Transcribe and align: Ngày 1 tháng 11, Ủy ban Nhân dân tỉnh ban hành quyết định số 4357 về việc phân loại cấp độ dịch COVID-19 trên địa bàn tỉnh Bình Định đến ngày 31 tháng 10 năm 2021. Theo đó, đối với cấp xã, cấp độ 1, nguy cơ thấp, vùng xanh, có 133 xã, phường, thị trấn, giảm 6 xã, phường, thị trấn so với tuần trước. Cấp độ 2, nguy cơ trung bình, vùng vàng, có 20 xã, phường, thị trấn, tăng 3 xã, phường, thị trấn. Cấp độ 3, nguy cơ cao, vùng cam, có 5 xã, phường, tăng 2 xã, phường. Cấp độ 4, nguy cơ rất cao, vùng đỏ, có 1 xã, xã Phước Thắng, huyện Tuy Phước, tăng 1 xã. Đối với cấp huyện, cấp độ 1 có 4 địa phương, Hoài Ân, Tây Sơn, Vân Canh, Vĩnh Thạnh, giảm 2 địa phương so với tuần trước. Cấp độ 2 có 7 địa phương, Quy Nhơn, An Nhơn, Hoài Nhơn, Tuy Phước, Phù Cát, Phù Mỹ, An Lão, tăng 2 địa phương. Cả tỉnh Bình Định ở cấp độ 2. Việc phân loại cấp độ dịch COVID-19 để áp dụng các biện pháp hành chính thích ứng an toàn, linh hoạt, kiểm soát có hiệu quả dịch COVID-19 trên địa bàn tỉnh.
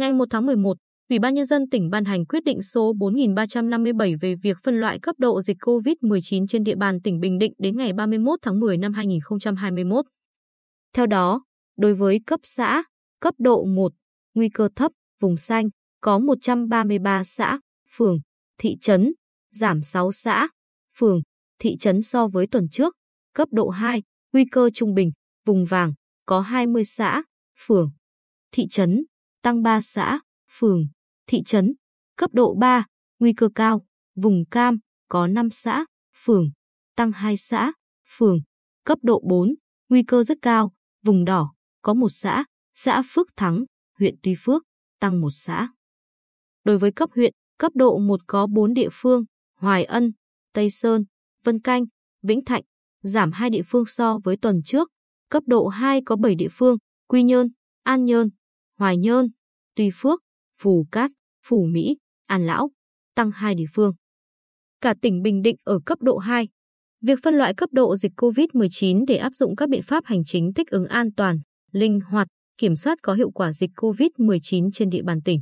Ngày 0.00 0.12
1 0.12 0.24
tháng 0.30 0.46
11, 0.46 0.76
Ủy 1.08 1.18
ban 1.18 1.34
Nhân 1.34 1.46
dân 1.46 1.68
tỉnh 1.70 1.90
ban 1.90 2.04
hành 2.04 2.26
quyết 2.26 2.44
định 2.44 2.62
số 2.62 2.92
4357 2.98 4.14
về 4.20 4.34
việc 4.34 4.56
phân 4.64 4.80
loại 4.80 4.98
cấp 5.02 5.14
độ 5.18 5.40
dịch 5.40 5.56
COVID-19 5.60 6.46
trên 6.48 6.64
địa 6.64 6.74
bàn 6.76 7.02
tỉnh 7.02 7.20
Bình 7.20 7.38
Định 7.38 7.52
đến 7.58 7.76
ngày 7.76 7.92
31 7.92 8.38
tháng 8.42 8.60
10 8.60 8.78
năm 8.78 8.92
2021. 8.92 10.04
Theo 10.94 11.06
đó, 11.06 11.44
đối 11.76 11.94
với 11.94 12.20
cấp 12.26 12.40
xã, 12.42 12.82
cấp 13.20 13.34
độ 13.38 13.64
1, 13.64 13.92
nguy 14.34 14.48
cơ 14.48 14.68
thấp, 14.76 14.92
vùng 15.20 15.36
xanh, 15.36 15.68
có 16.00 16.18
133 16.18 17.24
xã, 17.24 17.60
phường, 17.96 18.18
thị 18.58 18.76
trấn, 18.80 19.12
giảm 19.50 19.82
6 19.82 20.12
xã, 20.12 20.48
phường, 20.96 21.20
thị 21.58 21.76
trấn 21.76 22.02
so 22.02 22.28
với 22.28 22.46
tuần 22.46 22.68
trước. 22.68 22.94
Cấp 23.34 23.48
độ 23.52 23.68
2, 23.68 24.02
nguy 24.32 24.44
cơ 24.52 24.70
trung 24.74 24.94
bình, 24.94 25.10
vùng 25.46 25.64
vàng, 25.64 25.92
có 26.26 26.40
20 26.40 26.84
xã, 26.84 27.22
phường, 27.66 27.90
thị 28.52 28.66
trấn, 28.70 29.04
tăng 29.42 29.62
3 29.62 29.80
xã, 29.80 30.20
phường, 30.58 30.86
thị 31.26 31.42
trấn. 31.46 31.74
Cấp 32.16 32.30
độ 32.34 32.54
3, 32.60 32.86
nguy 33.18 33.32
cơ 33.32 33.48
cao, 33.54 33.86
vùng 34.14 34.44
cam, 34.50 34.78
có 35.08 35.26
5 35.26 35.50
xã, 35.50 35.84
phường, 36.24 36.50
tăng 36.96 37.12
2 37.12 37.36
xã, 37.36 37.72
phường. 38.08 38.38
Cấp 38.84 38.98
độ 39.02 39.22
4, 39.28 39.54
nguy 39.88 40.02
cơ 40.02 40.22
rất 40.22 40.38
cao, 40.42 40.72
vùng 41.04 41.24
đỏ, 41.24 41.54
có 41.82 41.94
1 41.94 42.08
xã, 42.10 42.44
xã 42.74 43.02
Phước 43.10 43.26
Thắng, 43.36 43.64
huyện 43.98 44.14
Tuy 44.22 44.34
Phước, 44.38 44.62
tăng 45.00 45.20
1 45.20 45.28
xã. 45.32 45.68
Đối 46.64 46.78
với 46.78 46.92
cấp 46.92 47.10
huyện, 47.14 47.32
cấp 47.58 47.72
độ 47.74 47.98
1 47.98 48.20
có 48.26 48.46
4 48.46 48.74
địa 48.74 48.88
phương, 48.92 49.24
Hoài 49.56 49.84
Ân, 49.84 50.12
Tây 50.52 50.70
Sơn, 50.70 51.04
Vân 51.44 51.60
Canh, 51.60 51.84
Vĩnh 52.22 52.44
Thạnh, 52.44 52.62
giảm 53.02 53.32
2 53.32 53.50
địa 53.50 53.62
phương 53.66 53.84
so 53.86 54.18
với 54.24 54.36
tuần 54.36 54.60
trước. 54.64 54.88
Cấp 55.30 55.42
độ 55.46 55.68
2 55.68 56.00
có 56.06 56.16
7 56.16 56.34
địa 56.34 56.48
phương, 56.50 56.76
Quy 57.08 57.22
Nhơn, 57.22 57.48
An 57.82 58.04
Nhơn, 58.04 58.28
Hoài 58.80 58.96
Nhơn, 58.96 59.28
Tuy 59.76 59.90
Phước, 59.94 60.20
Phù 60.60 60.86
Cát, 60.92 61.10
Phù 61.46 61.66
Mỹ, 61.72 61.96
An 62.26 62.46
Lão, 62.46 62.70
tăng 63.14 63.30
2 63.30 63.54
địa 63.54 63.64
phương. 63.74 63.92
Cả 64.80 64.94
tỉnh 65.02 65.22
Bình 65.22 65.42
Định 65.42 65.56
ở 65.64 65.78
cấp 65.86 65.98
độ 66.02 66.18
2. 66.18 66.48
Việc 67.00 67.18
phân 67.22 67.34
loại 67.34 67.54
cấp 67.54 67.68
độ 67.72 67.96
dịch 67.96 68.12
COVID-19 68.16 69.04
để 69.08 69.16
áp 69.16 69.34
dụng 69.34 69.56
các 69.56 69.68
biện 69.68 69.82
pháp 69.82 70.04
hành 70.06 70.24
chính 70.24 70.52
thích 70.52 70.68
ứng 70.70 70.86
an 70.86 71.08
toàn, 71.16 71.38
linh 71.72 72.00
hoạt, 72.00 72.28
kiểm 72.58 72.76
soát 72.76 72.98
có 73.02 73.14
hiệu 73.14 73.30
quả 73.30 73.52
dịch 73.52 73.70
COVID-19 73.76 74.70
trên 74.72 74.90
địa 74.90 75.02
bàn 75.02 75.22
tỉnh. 75.24 75.40